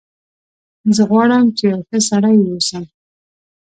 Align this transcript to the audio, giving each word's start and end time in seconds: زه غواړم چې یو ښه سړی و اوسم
زه 0.95 1.01
غواړم 1.09 1.43
چې 1.57 1.63
یو 1.71 1.79
ښه 1.87 1.97
سړی 2.09 2.35
و 2.39 2.45
اوسم 2.51 2.83